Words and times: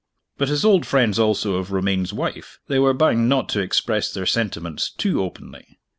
But 0.39 0.49
as 0.49 0.65
old 0.65 0.87
friends 0.87 1.19
also 1.19 1.57
of 1.57 1.71
Romayne's 1.71 2.11
wife, 2.11 2.59
they 2.67 2.79
were 2.79 2.91
bound 2.91 3.29
not 3.29 3.49
to 3.49 3.59
express 3.59 4.11
their 4.11 4.25
sentiments 4.25 4.89
too 4.89 5.21
openly. 5.21 5.77